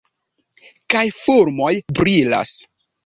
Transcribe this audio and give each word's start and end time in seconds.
Kaj 0.93 1.03
fulmoj 1.19 1.71
brilas! 2.01 2.57